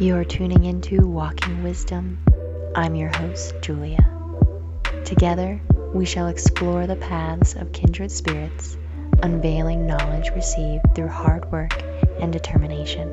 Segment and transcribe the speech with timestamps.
[0.00, 2.18] You are tuning into Walking Wisdom.
[2.76, 4.08] I'm your host, Julia.
[5.04, 5.60] Together,
[5.92, 8.76] we shall explore the paths of kindred spirits,
[9.24, 11.72] unveiling knowledge received through hard work
[12.20, 13.08] and determination.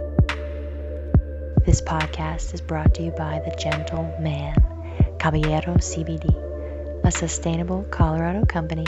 [1.66, 4.54] This podcast is brought to you by The Gentle Man,
[5.18, 8.86] Caballero CBD, a sustainable Colorado company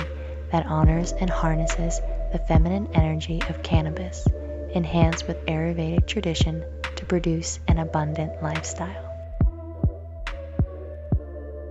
[0.51, 1.99] that honors and harnesses
[2.31, 4.27] the feminine energy of cannabis,
[4.75, 6.63] enhanced with Ayurvedic tradition
[7.07, 9.03] produce an abundant lifestyle.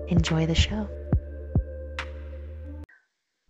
[0.08, 0.88] Enjoy the show.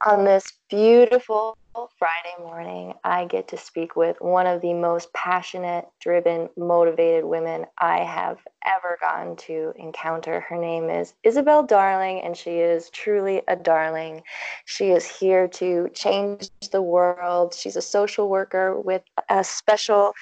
[0.04, 1.56] On this beautiful
[1.98, 7.66] Friday morning, I get to speak with one of the most passionate, driven, motivated women
[7.76, 10.40] I have ever gotten to encounter.
[10.40, 14.22] Her name is Isabelle Darling, and she is truly a darling.
[14.64, 17.54] She is here to change the world.
[17.54, 20.12] She's a social worker with a special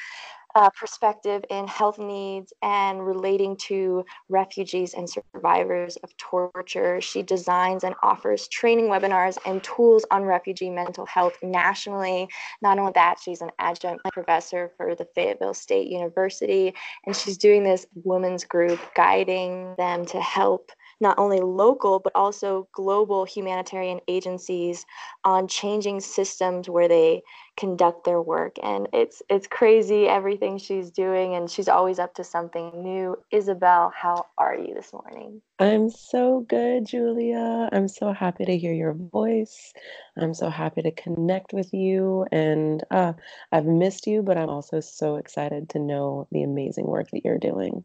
[0.55, 7.01] uh, perspective in health needs and relating to refugees and survivors of torture.
[7.01, 12.28] She designs and offers training webinars and tools on refugee mental health nationally.
[12.62, 17.65] Not only that, she's an adjunct professor for the Fayetteville State University, and she's doing
[17.65, 24.87] this women's group guiding them to help not only local but also global humanitarian agencies
[25.25, 27.23] on changing systems where they
[27.56, 28.56] conduct their work.
[28.62, 33.17] And it's it's crazy everything she's doing and she's always up to something new.
[33.31, 35.41] Isabelle how are you this morning?
[35.61, 37.69] I'm so good julia.
[37.72, 39.72] I'm so happy to hear your voice.
[40.19, 42.27] I'm so happy to connect with you.
[42.33, 43.12] And uh,
[43.53, 47.39] i've missed you but i'm also so excited to know the amazing work that you're
[47.39, 47.84] doing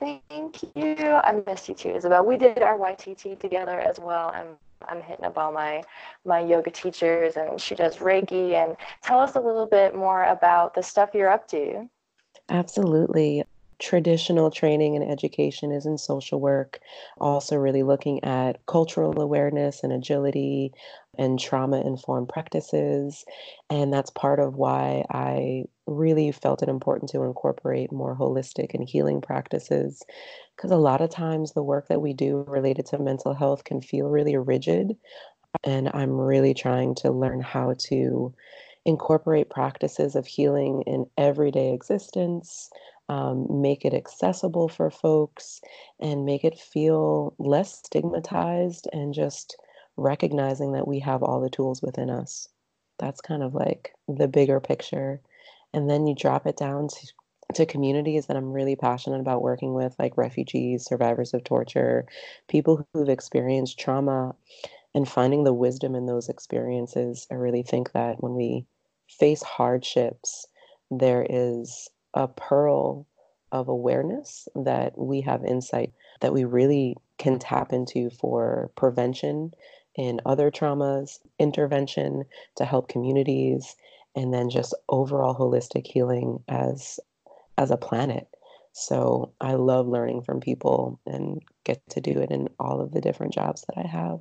[0.00, 0.96] Thank you.
[0.98, 2.24] I miss you too, Isabelle.
[2.24, 4.32] We did our YTT together as well.
[4.34, 4.56] I'm
[4.88, 5.82] I'm hitting up all my
[6.24, 8.54] my yoga teachers, and she does Reiki.
[8.54, 11.88] And tell us a little bit more about the stuff you're up to.
[12.48, 13.44] Absolutely
[13.80, 16.80] traditional training and education is in social work,
[17.18, 20.72] also really looking at cultural awareness and agility
[21.18, 23.24] and trauma informed practices.
[23.70, 28.88] And that's part of why I really felt it important to incorporate more holistic and
[28.88, 30.02] healing practices.
[30.56, 33.80] Because a lot of times the work that we do related to mental health can
[33.80, 34.96] feel really rigid.
[35.64, 38.34] And I'm really trying to learn how to
[38.84, 42.70] incorporate practices of healing in everyday existence
[43.10, 45.60] um, make it accessible for folks
[45.98, 49.56] and make it feel less stigmatized and just
[49.96, 52.48] recognizing that we have all the tools within us.
[53.00, 55.20] That's kind of like the bigger picture.
[55.74, 57.06] And then you drop it down to,
[57.54, 62.06] to communities that I'm really passionate about working with, like refugees, survivors of torture,
[62.48, 64.36] people who've experienced trauma,
[64.94, 67.26] and finding the wisdom in those experiences.
[67.28, 68.66] I really think that when we
[69.08, 70.46] face hardships,
[70.92, 73.06] there is a pearl
[73.52, 79.52] of awareness that we have insight that we really can tap into for prevention
[79.96, 82.24] in other traumas, intervention
[82.56, 83.76] to help communities,
[84.14, 87.00] and then just overall holistic healing as
[87.58, 88.28] as a planet.
[88.72, 93.00] So I love learning from people and get to do it in all of the
[93.00, 94.20] different jobs that I have.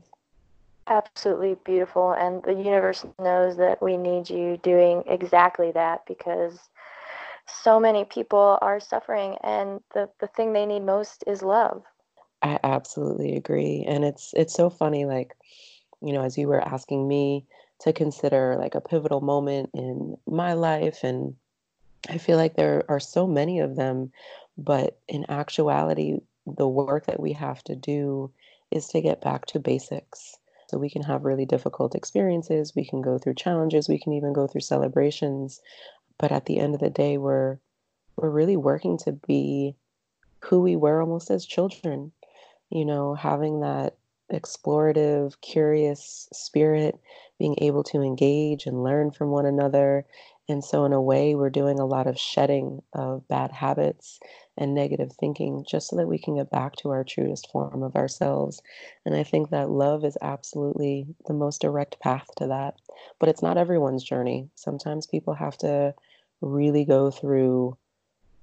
[0.88, 2.12] Absolutely beautiful.
[2.12, 6.58] And the universe knows that we need you doing exactly that because
[7.64, 11.84] so many people are suffering and the, the thing they need most is love.
[12.42, 15.36] I absolutely agree and it's it's so funny like
[16.02, 17.46] you know as you were asking me
[17.82, 21.36] to consider like a pivotal moment in my life and
[22.10, 24.10] i feel like there are so many of them
[24.58, 26.20] but in actuality
[26.58, 28.32] the work that we have to do
[28.72, 30.36] is to get back to basics.
[30.68, 34.34] So we can have really difficult experiences we can go through challenges we can even
[34.34, 35.62] go through celebrations
[36.20, 37.58] but at the end of the day we're
[38.16, 39.76] we're really working to be
[40.42, 42.12] who we were almost as children
[42.70, 43.96] you know having that
[44.32, 47.00] explorative curious spirit
[47.40, 50.06] being able to engage and learn from one another.
[50.48, 54.20] And so in a way we're doing a lot of shedding of bad habits
[54.58, 57.96] and negative thinking just so that we can get back to our truest form of
[57.96, 58.62] ourselves.
[59.06, 62.76] And i think that love is absolutely the most direct path to that.
[63.20, 64.50] But it's not everyone's journey.
[64.56, 65.94] Sometimes people have to
[66.42, 67.78] really go through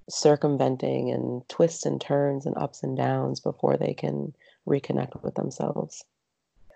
[0.08, 4.32] circumventing and twists and turns and ups and downs before they can
[4.66, 6.04] reconnect with themselves.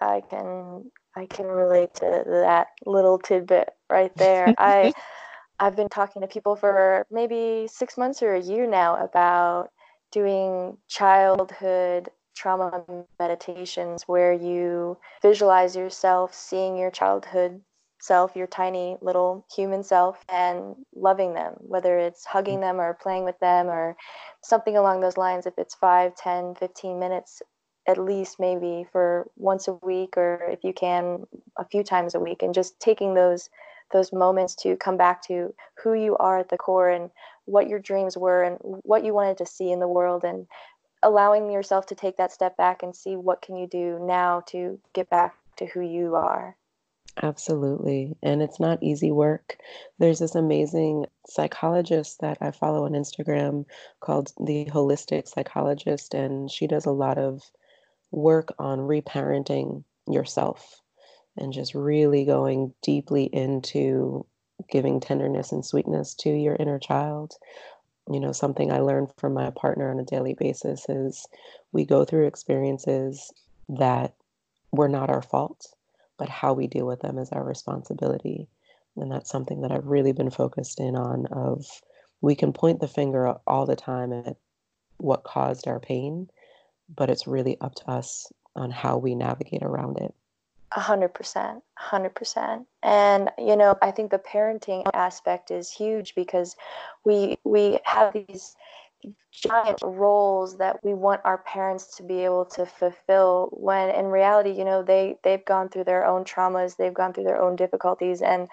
[0.00, 4.54] I can I can relate to that little tidbit right there.
[4.58, 4.92] I
[5.58, 9.70] I've been talking to people for maybe 6 months or a year now about
[10.10, 12.84] doing childhood trauma
[13.18, 17.60] meditations where you visualize yourself seeing your childhood
[18.00, 22.62] self, your tiny little human self, and loving them, whether it's hugging mm.
[22.62, 23.96] them or playing with them or
[24.42, 25.46] something along those lines.
[25.46, 27.42] If it's 5, 10, 15 minutes,
[27.86, 31.24] at least maybe for once a week or if you can
[31.58, 33.48] a few times a week and just taking those
[33.92, 37.10] those moments to come back to who you are at the core and
[37.46, 40.46] what your dreams were and what you wanted to see in the world and
[41.02, 44.78] allowing yourself to take that step back and see what can you do now to
[44.92, 46.56] get back to who you are
[47.22, 48.16] Absolutely.
[48.22, 49.58] And it's not easy work.
[49.98, 53.66] There's this amazing psychologist that I follow on Instagram
[54.00, 57.42] called the Holistic Psychologist, and she does a lot of
[58.10, 60.80] work on reparenting yourself
[61.36, 64.26] and just really going deeply into
[64.70, 67.34] giving tenderness and sweetness to your inner child.
[68.10, 71.26] You know, something I learned from my partner on a daily basis is
[71.72, 73.32] we go through experiences
[73.68, 74.14] that
[74.72, 75.66] were not our fault,
[76.20, 78.46] but how we deal with them is our responsibility.
[78.94, 81.64] And that's something that I've really been focused in on of
[82.20, 84.36] we can point the finger all the time at
[84.98, 86.28] what caused our pain,
[86.94, 90.14] but it's really up to us on how we navigate around it.
[90.72, 92.66] A hundred percent, hundred percent.
[92.82, 96.54] And you know, I think the parenting aspect is huge because
[97.02, 98.54] we we have these
[99.32, 104.50] giant roles that we want our parents to be able to fulfill when in reality
[104.50, 108.20] you know they they've gone through their own traumas they've gone through their own difficulties
[108.20, 108.48] and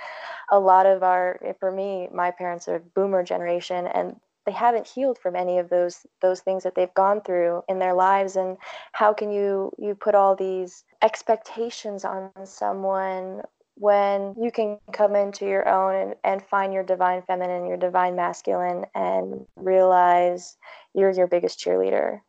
[0.52, 4.16] a lot of our for me my parents are boomer generation and
[4.46, 7.94] they haven't healed from any of those those things that they've gone through in their
[7.94, 8.58] lives and
[8.94, 13.42] how can you you put all these expectations on someone
[13.80, 18.16] when you can come into your own and, and find your divine feminine your divine
[18.16, 20.58] masculine and realize
[20.94, 22.20] you're your biggest cheerleader.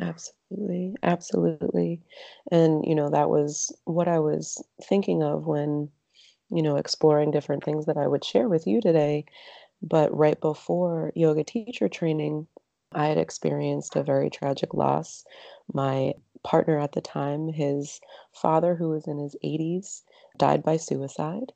[0.00, 0.94] Absolutely.
[1.02, 2.00] Absolutely.
[2.50, 5.88] And you know that was what i was thinking of when
[6.50, 9.24] you know exploring different things that i would share with you today.
[9.82, 12.46] But right before yoga teacher training,
[12.92, 15.24] I had experienced a very tragic loss.
[15.72, 18.00] My partner at the time, his
[18.32, 20.02] father, who was in his 80s,
[20.36, 21.52] died by suicide.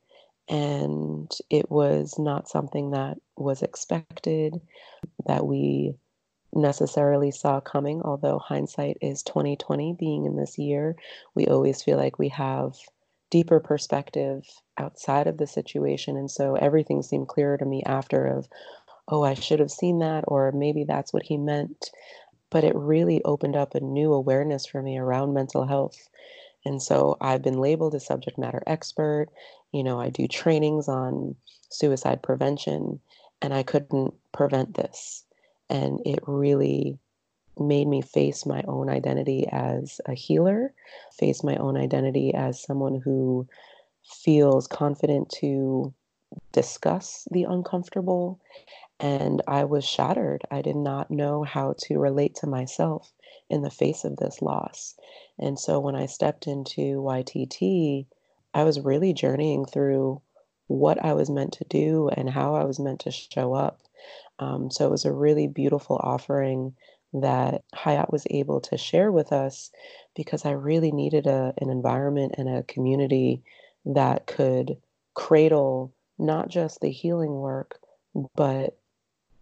[0.49, 4.61] And it was not something that was expected,
[5.27, 5.95] that we
[6.55, 10.97] necessarily saw coming, although hindsight is 2020 being in this year.
[11.35, 12.77] We always feel like we have
[13.31, 14.45] deeper perspective
[14.79, 16.17] outside of the situation.
[16.17, 18.49] And so everything seemed clearer to me after of,
[19.09, 21.91] oh, I should have seen that, or maybe that's what he meant.
[22.51, 26.09] But it really opened up a new awareness for me around mental health.
[26.65, 29.29] And so I've been labeled a subject matter expert.
[29.73, 31.37] You know, I do trainings on
[31.71, 33.01] suicide prevention,
[33.41, 35.25] and I couldn't prevent this.
[35.71, 36.99] And it really
[37.59, 40.73] made me face my own identity as a healer,
[41.13, 43.47] face my own identity as someone who
[44.05, 45.93] feels confident to
[46.53, 48.41] discuss the uncomfortable.
[49.01, 50.43] And I was shattered.
[50.51, 53.13] I did not know how to relate to myself
[53.49, 54.97] in the face of this loss.
[55.39, 58.07] And so when I stepped into YTT,
[58.55, 60.21] I was really journeying through
[60.67, 63.81] what I was meant to do and how I was meant to show up.
[64.39, 66.75] Um, so it was a really beautiful offering
[67.15, 69.71] that Hayat was able to share with us
[70.15, 73.43] because I really needed a, an environment and a community
[73.87, 74.77] that could
[75.15, 77.79] cradle not just the healing work,
[78.35, 78.79] but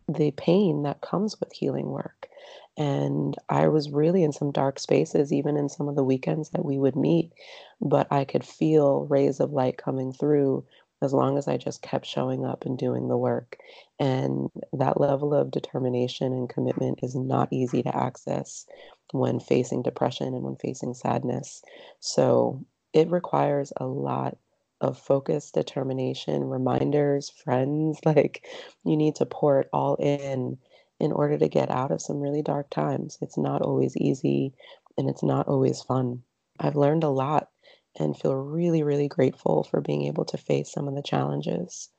[0.09, 2.29] the pain that comes with healing work.
[2.77, 6.65] And I was really in some dark spaces, even in some of the weekends that
[6.65, 7.33] we would meet,
[7.81, 10.65] but I could feel rays of light coming through
[11.03, 13.59] as long as I just kept showing up and doing the work.
[13.99, 18.67] And that level of determination and commitment is not easy to access
[19.13, 21.63] when facing depression and when facing sadness.
[22.01, 24.39] So it requires a lot
[24.81, 27.99] of focus, determination, reminders, friends.
[28.05, 28.47] Like
[28.85, 30.59] you need to pour it all in
[30.99, 33.19] in order to get out of some really dark times.
[33.21, 34.55] It's not always easy
[34.97, 36.23] and it's not always fun.
[36.59, 37.51] I've learned a lot
[37.99, 41.91] and feel really, really grateful for being able to face some of the challenges.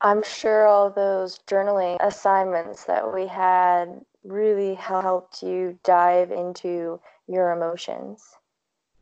[0.00, 7.52] I'm sure all those journaling assignments that we had really helped you dive into your
[7.52, 8.24] emotions.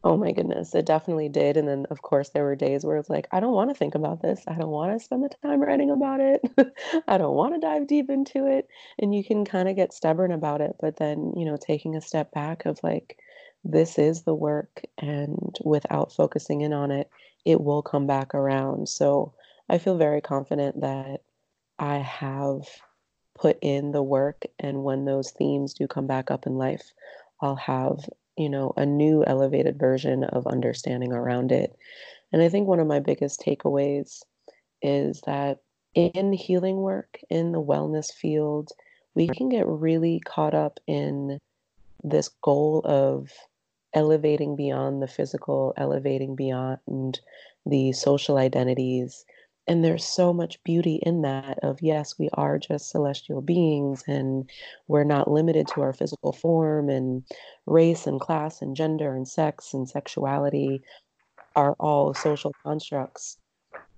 [0.02, 1.56] Oh my goodness, it definitely did.
[1.58, 3.94] And then, of course, there were days where it's like, I don't want to think
[3.94, 4.42] about this.
[4.48, 6.40] I don't want to spend the time writing about it.
[7.08, 8.66] I don't want to dive deep into it.
[8.98, 10.76] And you can kind of get stubborn about it.
[10.80, 13.18] But then, you know, taking a step back of like,
[13.62, 17.10] this is the work and without focusing in on it
[17.44, 19.34] it will come back around so
[19.68, 21.20] i feel very confident that
[21.78, 22.62] i have
[23.34, 26.92] put in the work and when those themes do come back up in life
[27.42, 27.98] i'll have
[28.40, 31.76] you know a new elevated version of understanding around it
[32.32, 34.22] And I think one of my biggest takeaways
[34.82, 35.58] is that
[35.94, 38.70] in healing work, in the wellness field,
[39.14, 41.38] we can get really caught up in
[42.04, 43.30] this goal of
[43.92, 47.20] elevating beyond the physical, elevating beyond
[47.66, 49.24] the social identities.
[49.66, 54.50] And there's so much beauty in that of yes, we are just celestial beings and
[54.88, 57.22] we're not limited to our physical form and
[57.66, 60.82] race and class and gender and sex and sexuality
[61.54, 63.38] are all social constructs,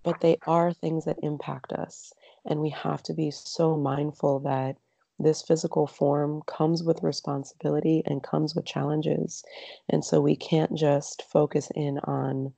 [0.02, 2.12] but they are things that impact us.
[2.44, 4.76] And we have to be so mindful that
[5.18, 9.44] this physical form comes with responsibility and comes with challenges.
[9.88, 12.52] And so we can't just focus in on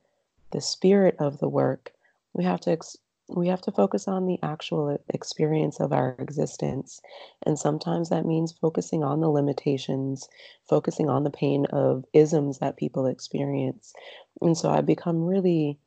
[0.51, 1.93] the spirit of the work.
[2.35, 7.01] We have to ex- we have to focus on the actual experience of our existence.
[7.43, 10.29] And sometimes that means focusing on the limitations,
[10.69, 13.93] focusing on the pain of isms that people experience.
[14.41, 15.79] And so I've become really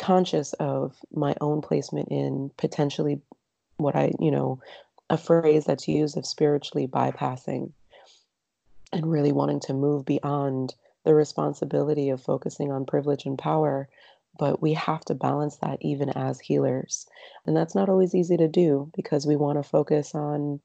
[0.00, 3.20] conscious of my own placement in potentially
[3.76, 4.60] what I, you know,
[5.10, 7.70] a phrase that's used of spiritually bypassing
[8.92, 13.88] and really wanting to move beyond the responsibility of focusing on privilege and power
[14.38, 17.06] but we have to balance that even as healers.
[17.46, 20.60] And that's not always easy to do because we want to focus on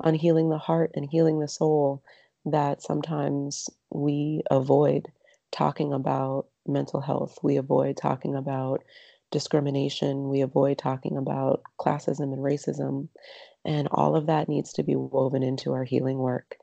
[0.00, 2.02] on healing the heart and healing the soul
[2.44, 5.10] that sometimes we avoid
[5.50, 7.38] talking about mental health.
[7.42, 8.84] We avoid talking about
[9.30, 10.28] discrimination.
[10.28, 13.08] We avoid talking about classism and racism.
[13.64, 16.56] And all of that needs to be woven into our healing work.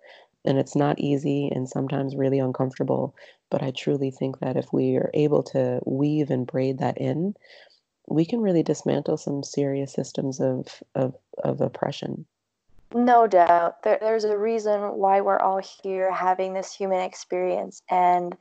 [0.45, 3.15] And it's not easy and sometimes really uncomfortable.
[3.50, 7.35] But I truly think that if we are able to weave and braid that in,
[8.07, 12.25] we can really dismantle some serious systems of, of, of oppression.
[12.93, 13.81] No doubt.
[13.83, 18.35] There, there's a reason why we're all here having this human experience, and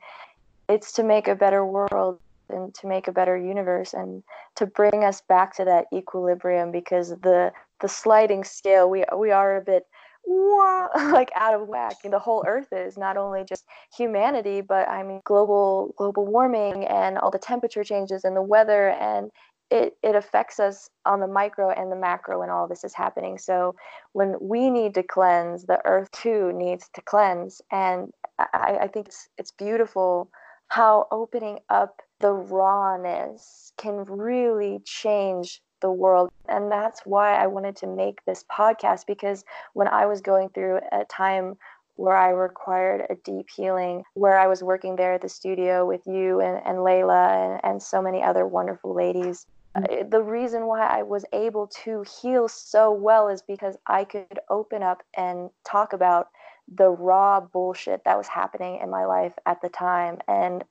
[0.69, 2.19] it's to make a better world
[2.49, 4.21] and to make a better universe and
[4.55, 9.57] to bring us back to that equilibrium because the the sliding scale we we are
[9.57, 9.87] a bit
[11.11, 11.97] like out of whack.
[12.03, 13.65] The whole earth is not only just
[13.95, 18.89] humanity but i mean global global warming and all the temperature changes and the weather
[18.89, 19.29] and
[19.73, 23.39] it, it affects us on the micro and the macro when all this is happening.
[23.39, 23.73] So
[24.11, 27.59] when we need to cleanse the earth too needs to cleanse.
[27.71, 30.29] And i, I think it's, it's beautiful
[30.67, 36.31] how opening up the rawness can really change the world.
[36.49, 40.79] And that's why I wanted to make this podcast because when I was going through
[40.91, 41.57] a time
[41.95, 46.01] where I required a deep healing, where I was working there at the studio with
[46.07, 49.45] you and, and Layla and, and so many other wonderful ladies.
[49.77, 50.09] Mm-hmm.
[50.09, 54.81] The reason why I was able to heal so well is because I could open
[54.81, 56.29] up and talk about
[56.73, 60.19] the raw bullshit that was happening in my life at the time.
[60.27, 60.63] And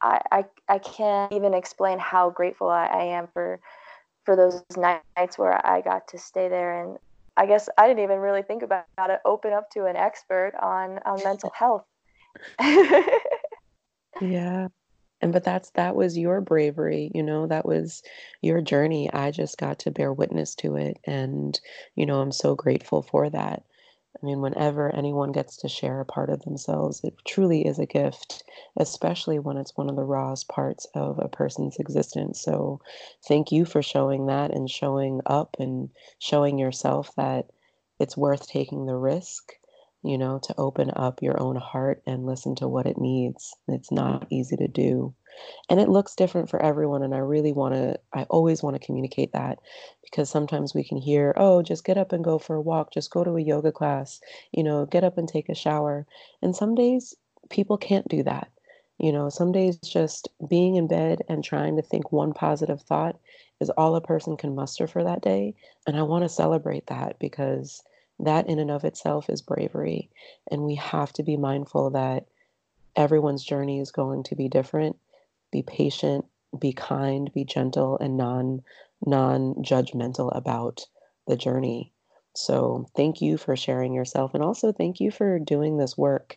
[0.00, 3.60] I, I, I can't even explain how grateful I, I am for
[4.24, 6.98] for those nights where I got to stay there and
[7.36, 10.98] I guess I didn't even really think about it open up to an expert on
[11.06, 11.84] on mental health.
[14.20, 14.68] yeah.
[15.22, 18.02] And but that's that was your bravery, you know, that was
[18.42, 19.12] your journey.
[19.12, 21.58] I just got to bear witness to it and
[21.94, 23.64] you know, I'm so grateful for that.
[24.16, 27.86] I mean, whenever anyone gets to share a part of themselves, it truly is a
[27.86, 28.42] gift,
[28.76, 32.40] especially when it's one of the rawest parts of a person's existence.
[32.40, 32.80] So,
[33.26, 37.50] thank you for showing that and showing up and showing yourself that
[37.98, 39.52] it's worth taking the risk,
[40.02, 43.54] you know, to open up your own heart and listen to what it needs.
[43.68, 45.14] It's not easy to do
[45.68, 48.84] and it looks different for everyone and i really want to i always want to
[48.84, 49.58] communicate that
[50.02, 53.10] because sometimes we can hear oh just get up and go for a walk just
[53.10, 54.20] go to a yoga class
[54.52, 56.06] you know get up and take a shower.
[56.42, 57.14] And some days
[57.48, 58.50] people can't do that
[58.98, 63.18] you know some days just being in bed and trying to think one positive thought
[63.60, 65.54] is all a person can muster for that day
[65.86, 67.82] and i want to celebrate that because
[68.18, 70.10] that in and of itself is bravery
[70.50, 72.26] and we have to be mindful that
[72.94, 74.96] everyone's journey is going to be different
[75.52, 76.24] be patient,
[76.58, 78.62] be kind, be gentle, and non
[79.04, 80.86] non judgmental about
[81.26, 81.92] the journey.
[82.34, 86.36] So thank you for sharing yourself, and also thank you for doing this work.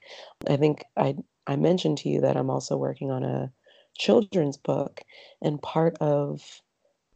[0.49, 1.15] I think I
[1.45, 3.51] I mentioned to you that I'm also working on a
[3.97, 5.01] children's book,
[5.41, 6.61] and part of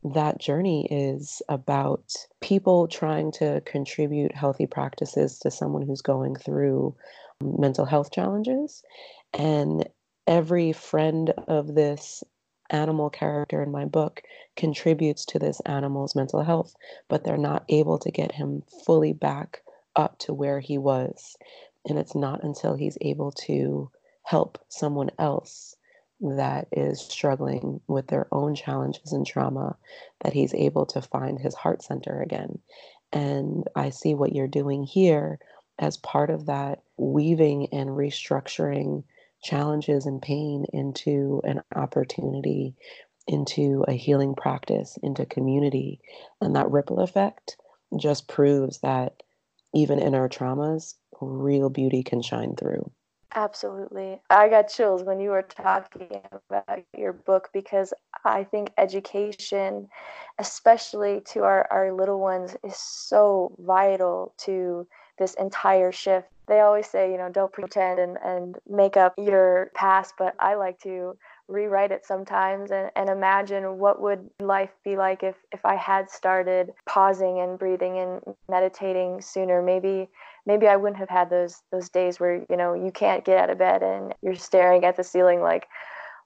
[0.03, 6.95] that journey is about people trying to contribute healthy practices to someone who's going through
[7.41, 8.83] mental health challenges.
[9.33, 9.87] And
[10.27, 12.23] every friend of this
[12.69, 14.21] animal character in my book
[14.57, 16.75] contributes to this animal's mental health,
[17.07, 19.61] but they're not able to get him fully back
[19.95, 21.37] up to where he was.
[21.87, 23.89] And it's not until he's able to
[24.23, 25.75] help someone else
[26.19, 29.77] that is struggling with their own challenges and trauma
[30.23, 32.59] that he's able to find his heart center again.
[33.13, 35.39] And I see what you're doing here
[35.79, 39.03] as part of that weaving and restructuring
[39.47, 42.75] challenges and pain into an opportunity,
[43.27, 46.01] into a healing practice, into community.
[46.41, 47.57] And that ripple effect
[47.97, 49.23] just proves that
[49.73, 52.91] even in our traumas, real beauty can shine through.
[53.35, 54.21] Absolutely.
[54.29, 57.93] I got chills when you were talking about your book because
[58.25, 59.89] I think education,
[60.39, 64.87] especially to our, our little ones, is so vital to
[65.19, 66.27] this entire shift.
[66.47, 70.55] They always say, you know, don't pretend and, and make up your past, but I
[70.55, 71.17] like to
[71.49, 76.09] rewrite it sometimes and, and imagine what would life be like if, if I had
[76.09, 79.61] started pausing and breathing and meditating sooner.
[79.61, 80.09] Maybe
[80.45, 83.49] maybe I wouldn't have had those those days where you know you can't get out
[83.49, 85.67] of bed and you're staring at the ceiling like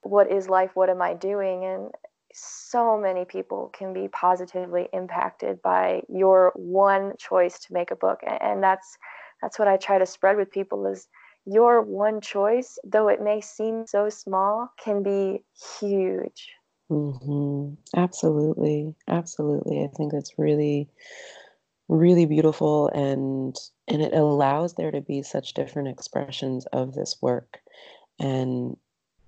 [0.04, 1.92] what is life what am I doing and
[2.34, 8.22] so many people can be positively impacted by your one choice to make a book
[8.24, 8.98] and that's
[9.42, 11.08] that's what I try to spread with people is
[11.46, 15.44] your one choice though it may seem so small can be
[15.80, 16.50] huge.
[16.92, 17.76] Mm-hmm.
[17.96, 18.96] absolutely.
[19.08, 19.84] Absolutely.
[19.84, 20.90] I think that's really
[21.88, 23.56] really beautiful and
[23.88, 27.60] and it allows there to be such different expressions of this work.
[28.20, 28.78] And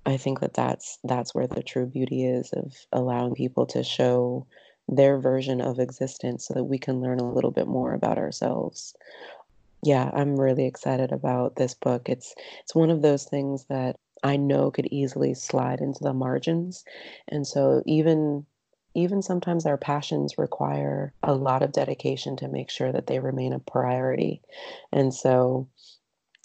[0.05, 4.45] i think that that's that's where the true beauty is of allowing people to show
[4.87, 8.95] their version of existence so that we can learn a little bit more about ourselves
[9.83, 14.37] yeah i'm really excited about this book it's it's one of those things that i
[14.37, 16.83] know could easily slide into the margins
[17.27, 18.45] and so even
[18.95, 23.51] even sometimes our passions require a lot of dedication to make sure that they remain
[23.53, 24.41] a priority.
[24.91, 25.67] And so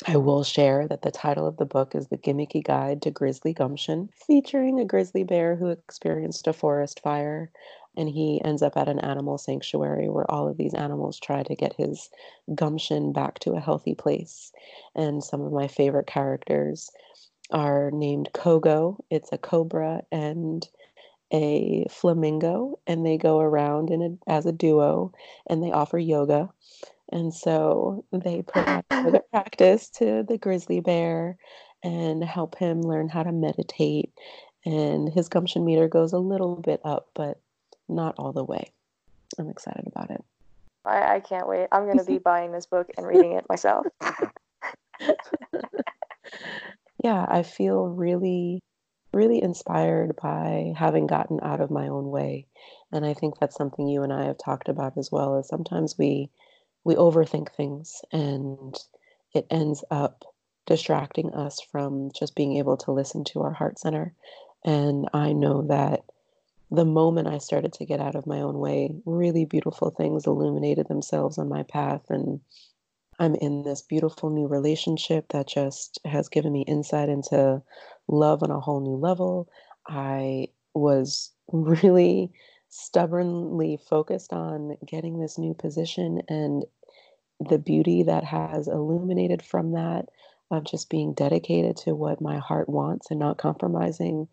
[0.06, 3.52] I will share that the title of the book is The Gimmicky Guide to Grizzly
[3.52, 7.50] Gumption, featuring a grizzly bear who experienced a forest fire.
[7.96, 11.56] And he ends up at an animal sanctuary where all of these animals try to
[11.56, 12.10] get his
[12.54, 14.52] gumption back to a healthy place.
[14.94, 16.90] And some of my favorite characters
[17.50, 20.68] are named Kogo, it's a cobra, and
[21.32, 25.12] a flamingo and they go around in a, as a duo
[25.48, 26.48] and they offer yoga.
[27.10, 31.36] And so they provide yoga practice to the grizzly bear
[31.82, 34.12] and help him learn how to meditate.
[34.64, 37.40] And his gumption meter goes a little bit up, but
[37.88, 38.72] not all the way.
[39.38, 40.24] I'm excited about it.
[40.84, 41.68] I, I can't wait.
[41.72, 43.86] I'm going to be buying this book and reading it myself.
[47.02, 48.62] yeah, I feel really
[49.12, 52.46] really inspired by having gotten out of my own way.
[52.92, 55.96] And I think that's something you and I have talked about as well is sometimes
[55.98, 56.30] we
[56.84, 58.74] we overthink things and
[59.34, 60.24] it ends up
[60.66, 64.14] distracting us from just being able to listen to our heart center.
[64.64, 66.02] And I know that
[66.70, 70.88] the moment I started to get out of my own way, really beautiful things illuminated
[70.88, 72.02] themselves on my path.
[72.10, 72.40] And
[73.18, 77.62] I'm in this beautiful new relationship that just has given me insight into
[78.06, 79.48] love on a whole new level.
[79.86, 82.32] I was really
[82.68, 86.64] stubbornly focused on getting this new position and
[87.40, 90.06] the beauty that has illuminated from that
[90.50, 94.28] of just being dedicated to what my heart wants and not compromising.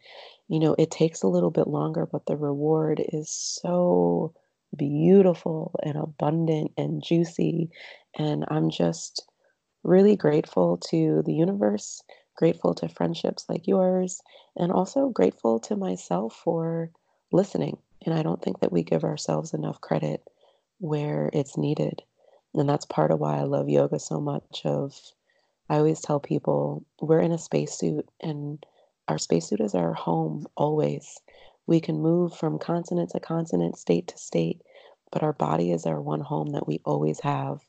[0.48, 4.34] You know, it takes a little bit longer, but the reward is so
[4.76, 7.70] beautiful and abundant and juicy.
[8.18, 9.26] And I'm just
[9.84, 12.02] really grateful to the universe
[12.36, 14.22] grateful to friendships like yours,
[14.56, 16.92] and also grateful to myself for
[17.32, 17.78] listening.
[18.06, 20.22] And I don't think that we give ourselves enough credit
[20.80, 22.04] where it's needed.
[22.54, 25.00] And that's part of why I love yoga so much of
[25.70, 28.64] I always tell people we're in a spacesuit and
[29.08, 31.20] our spacesuit is our home always.
[31.68, 34.62] We can move from continent to continent, state to state,
[35.12, 37.62] but our body is our one home that we always have,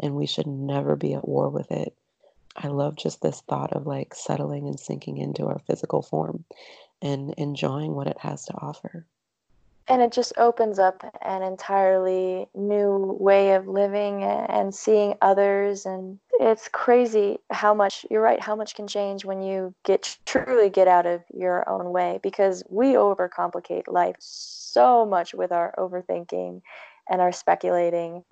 [0.00, 1.94] and we should never be at war with it.
[2.56, 6.44] I love just this thought of like settling and sinking into our physical form
[7.00, 9.06] and enjoying what it has to offer.
[9.88, 15.86] And it just opens up an entirely new way of living and seeing others.
[15.86, 20.70] And it's crazy how much, you're right, how much can change when you get truly
[20.70, 26.62] get out of your own way because we overcomplicate life so much with our overthinking
[27.10, 28.24] and our speculating.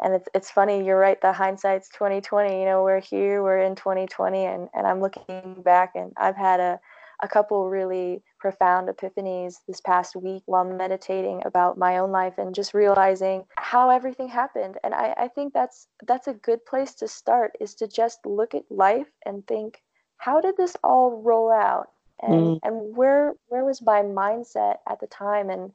[0.00, 3.74] And it's it's funny you're right the hindsight's 2020 you know we're here we're in
[3.74, 6.78] 2020 and and i'm looking back and i've had a
[7.22, 12.54] a couple really profound epiphanies this past week while meditating about my own life and
[12.54, 14.76] just realizing how everything happened.
[14.84, 18.54] And i i think that's that's a good place to start is to just look
[18.54, 19.82] at life and think
[20.18, 21.90] how did this all roll out?
[22.22, 22.58] And mm.
[22.62, 25.50] and where where was my mindset at the time?
[25.50, 25.72] And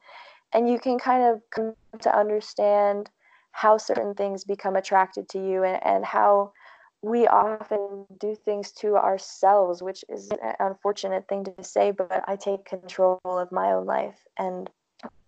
[0.54, 3.10] and you can kind of come to understand
[3.52, 6.54] how certain things become attracted to you and, and how
[7.02, 12.36] we often do things to ourselves, which is an unfortunate thing to say, but I
[12.36, 14.20] take control of my own life.
[14.38, 14.70] And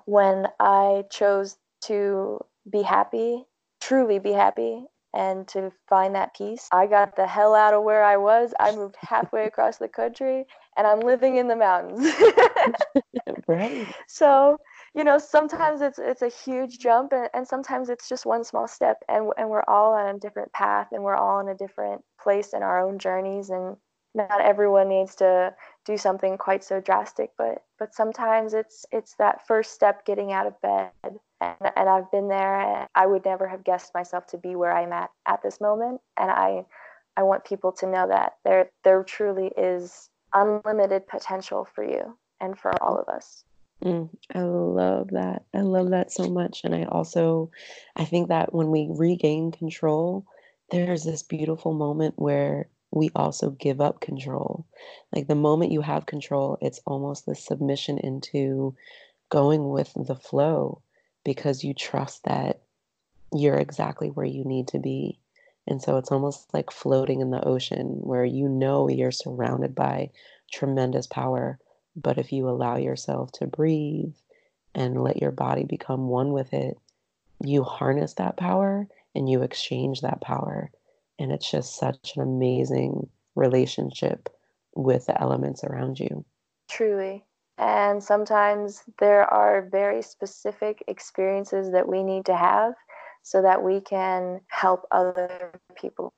[0.06, 3.46] when I chose to be happy,
[3.82, 8.04] truly be happy, and to find that peace, I got the hell out of where
[8.04, 8.54] I was.
[8.60, 12.12] I moved halfway across the country and I'm living in the mountains.
[13.48, 13.88] right.
[14.08, 14.58] So
[14.94, 18.68] you know sometimes it's it's a huge jump and, and sometimes it's just one small
[18.68, 22.04] step and and we're all on a different path and we're all in a different
[22.22, 23.76] place in our own journeys and
[24.16, 25.54] not everyone needs to
[25.86, 30.46] do something quite so drastic but but sometimes it's it's that first step getting out
[30.46, 30.92] of bed
[31.42, 34.72] and, and I've been there and I would never have guessed myself to be where
[34.72, 36.66] I'm at at this moment and I
[37.18, 42.58] I want people to know that there there truly is unlimited potential for you and
[42.58, 43.44] for all of us.
[43.84, 45.44] Mm, I love that.
[45.54, 46.62] I love that so much.
[46.64, 47.52] And I also,
[47.96, 50.26] I think that when we regain control,
[50.72, 54.66] there's this beautiful moment where we also give up control.
[55.14, 58.76] Like the moment you have control, it's almost the submission into
[59.30, 60.82] going with the flow
[61.26, 62.62] because you trust that
[63.34, 65.20] you're exactly where you need to be.
[65.68, 70.12] And so it's almost like floating in the ocean where you know you're surrounded by
[70.52, 71.60] tremendous power
[71.96, 74.16] but if you allow yourself to breathe
[74.76, 76.78] and let your body become one with it,
[77.44, 80.72] you harness that power and you exchange that power.
[81.20, 84.30] And it's just such an amazing relationship
[84.76, 86.26] with the elements around you.
[86.70, 87.24] Truly.
[87.58, 92.74] And sometimes there are very specific experiences that we need to have
[93.22, 96.14] so that we can help other people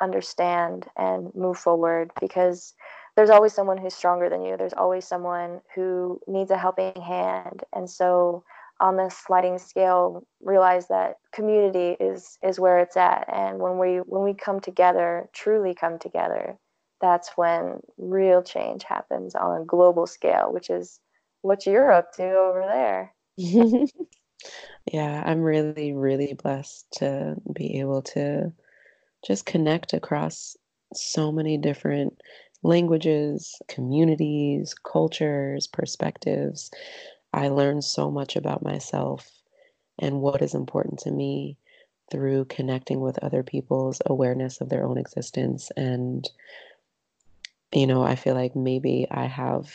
[0.00, 2.74] understand and move forward because
[3.16, 4.56] there's always someone who's stronger than you.
[4.56, 7.64] There's always someone who needs a helping hand.
[7.74, 8.44] And so
[8.78, 13.26] on this sliding scale, realize that community is is where it's at.
[13.32, 16.58] And when we when we come together, truly come together,
[17.00, 21.00] that's when real change happens on a global scale, which is
[21.40, 23.14] what you're up to over there.
[24.92, 28.52] yeah, I'm really, really blessed to be able to
[29.26, 30.56] just connect across
[30.94, 32.20] so many different
[32.66, 36.70] languages, communities, cultures, perspectives.
[37.32, 39.30] I learned so much about myself
[39.98, 41.56] and what is important to me
[42.10, 45.70] through connecting with other people's awareness of their own existence.
[45.76, 46.28] And,
[47.72, 49.72] you know, I feel like maybe I have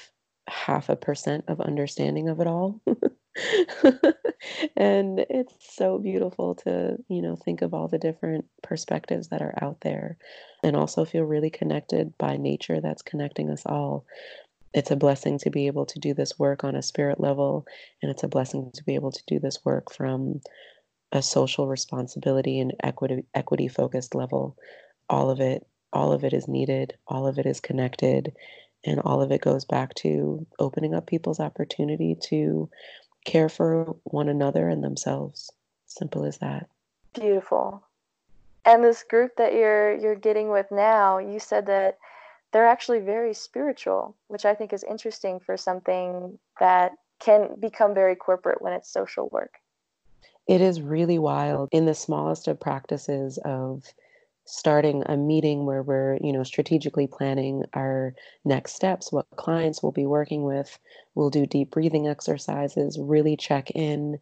[0.47, 2.81] half a percent of understanding of it all.
[4.77, 9.53] and it's so beautiful to, you know, think of all the different perspectives that are
[9.61, 10.17] out there
[10.63, 14.05] and also feel really connected by nature that's connecting us all.
[14.73, 17.65] It's a blessing to be able to do this work on a spirit level,
[18.01, 20.41] and it's a blessing to be able to do this work from
[21.11, 24.55] a social responsibility and equity equity focused level.
[25.09, 28.33] All of it, all of it is needed, all of it is connected,
[28.85, 32.69] and all of it goes back to opening up people's opportunity to
[33.25, 35.51] care for one another and themselves.
[35.85, 36.69] Simple as that.
[37.13, 37.83] Beautiful.
[38.65, 41.97] And this group that you're you're getting with now, you said that
[42.51, 48.15] they're actually very spiritual, which I think is interesting for something that can become very
[48.15, 49.55] corporate when it's social work.
[50.47, 53.83] It is really wild in the smallest of practices of
[54.45, 59.91] starting a meeting where we're you know strategically planning our next steps what clients we'll
[59.91, 60.77] be working with.
[61.15, 64.19] We'll do deep breathing exercises really check in.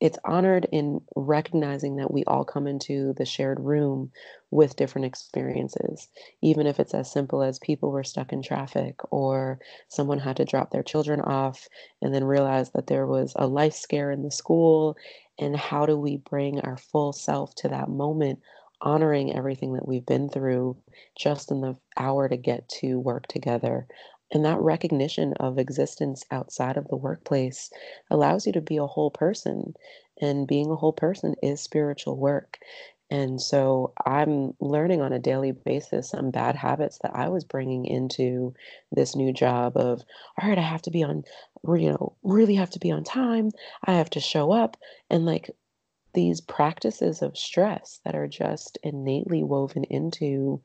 [0.00, 4.10] It's honored in recognizing that we all come into the shared room
[4.50, 6.08] with different experiences
[6.44, 10.44] even if it's as simple as people were stuck in traffic or someone had to
[10.44, 11.66] drop their children off
[12.02, 14.94] and then realize that there was a life scare in the school.
[15.38, 18.40] And how do we bring our full self to that moment
[18.84, 20.76] honoring everything that we've been through
[21.18, 23.88] just in the hour to get to work together.
[24.32, 27.70] And that recognition of existence outside of the workplace
[28.10, 29.74] allows you to be a whole person.
[30.20, 32.58] And being a whole person is spiritual work.
[33.10, 37.84] And so I'm learning on a daily basis some bad habits that I was bringing
[37.84, 38.54] into
[38.92, 40.02] this new job of,
[40.40, 41.22] all right, I have to be on,
[41.66, 43.50] you know, really have to be on time.
[43.84, 44.76] I have to show up.
[45.10, 45.50] And like
[46.14, 50.60] these practices of stress that are just innately woven into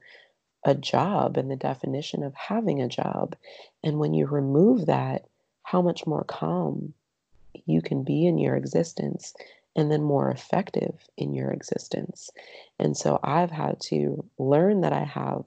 [0.64, 3.36] a job and the definition of having a job.
[3.84, 5.26] And when you remove that,
[5.64, 6.94] how much more calm
[7.66, 9.34] you can be in your existence
[9.76, 12.30] and then more effective in your existence.
[12.80, 15.46] And so I've had to learn that I have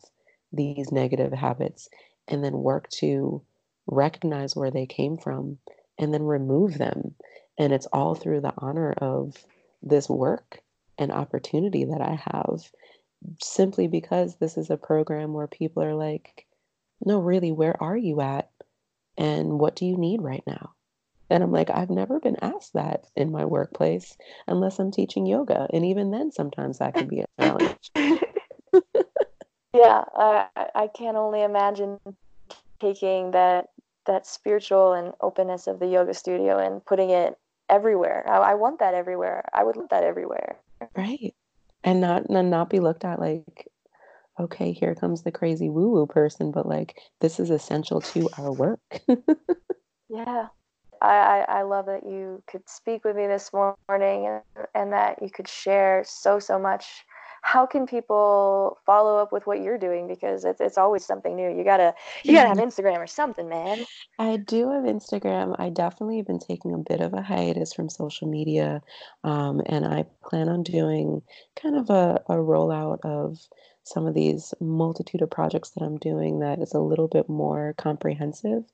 [0.52, 1.88] these negative habits
[2.28, 3.42] and then work to
[3.86, 5.58] recognize where they came from,
[5.98, 7.14] and then remove them.
[7.58, 9.36] And it's all through the honor of
[9.82, 10.60] this work
[10.98, 12.70] and opportunity that I have
[13.40, 16.46] simply because this is a program where people are like,
[17.04, 18.50] no, really, where are you at?
[19.18, 20.72] And what do you need right now?
[21.30, 24.16] And I'm like, I've never been asked that in my workplace
[24.46, 25.66] unless I'm teaching yoga.
[25.72, 27.90] And even then, sometimes that can be a challenge.
[29.74, 31.98] yeah, I, I can only imagine
[32.80, 33.68] taking that
[34.04, 38.24] that spiritual and openness of the yoga studio and putting it everywhere.
[38.28, 39.44] I, I want that everywhere.
[39.52, 40.56] I would want that everywhere.
[40.96, 41.34] Right.
[41.84, 43.68] And not and not be looked at like,
[44.38, 48.80] okay, here comes the crazy woo-woo person, but like this is essential to our work.
[50.08, 50.48] yeah.
[51.00, 53.80] I, I, love that you could speak with me this morning
[54.28, 57.04] and, and that you could share so so much
[57.42, 60.08] how can people follow up with what you're doing?
[60.08, 61.50] Because it's it's always something new.
[61.50, 62.68] You gotta you gotta have mm-hmm.
[62.68, 63.84] instagram or something man.
[64.18, 65.56] I do have instagram.
[65.58, 68.82] I definitely have been taking a bit of a hiatus from social media
[69.24, 71.22] um, and i plan on doing
[71.60, 73.38] kind of a, a rollout of
[73.84, 77.74] some of these multitude of projects that i'm doing that is a little bit more
[77.76, 78.64] comprehensive.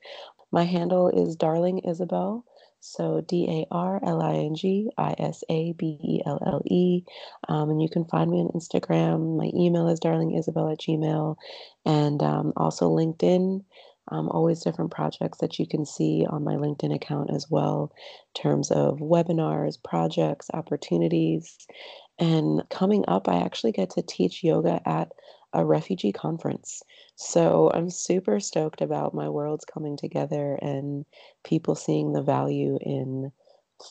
[0.50, 2.44] My handle is darling isabelle
[2.80, 6.62] so D A R L I N G I S A B E L L
[6.66, 7.02] E.
[7.48, 9.36] Um, and you can find me on Instagram.
[9.36, 11.36] My email is darlingisabelle at gmail.
[11.84, 13.64] And um, also LinkedIn.
[14.10, 17.92] Um, always different projects that you can see on my LinkedIn account as well,
[18.34, 21.58] in terms of webinars, projects, opportunities.
[22.18, 25.12] And coming up, I actually get to teach yoga at
[25.52, 26.82] a refugee conference.
[27.16, 31.04] So I'm super stoked about my worlds coming together and
[31.44, 33.32] people seeing the value in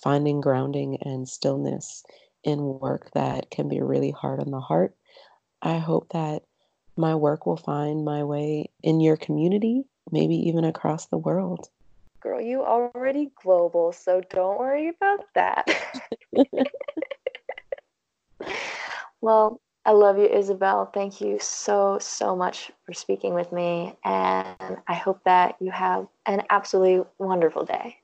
[0.04, 2.04] finding grounding and stillness
[2.44, 4.96] in work that can be really hard on the heart.
[5.62, 6.44] I hope that
[6.96, 11.70] my work will find my way in your community, maybe even across the world.
[12.22, 15.68] Girl, you already global, so don't worry about that.
[19.22, 20.86] well, I love you, Isabelle.
[20.86, 23.96] Thank you so, so much for speaking with me.
[24.04, 27.96] And I hope that you have an absolutely wonderful day.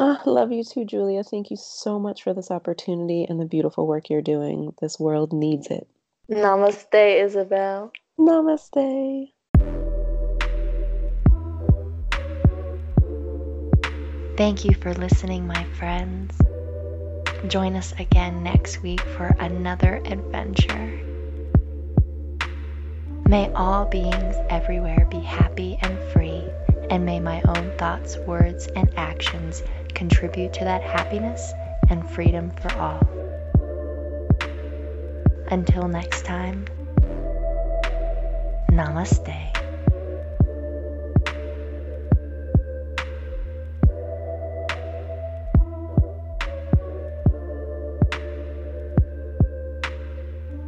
[0.00, 1.22] Oh, love you too, Julia.
[1.22, 4.74] Thank you so much for this opportunity and the beautiful work you're doing.
[4.80, 5.86] This world needs it.
[6.28, 7.92] Namaste, Isabelle.
[8.18, 9.30] Namaste.
[14.36, 16.36] Thank you for listening, my friends.
[17.46, 21.09] Join us again next week for another adventure.
[23.30, 26.42] May all beings everywhere be happy and free,
[26.90, 29.62] and may my own thoughts, words, and actions
[29.94, 31.52] contribute to that happiness
[31.88, 32.98] and freedom for all.
[35.48, 36.64] Until next time,
[38.68, 39.59] namaste.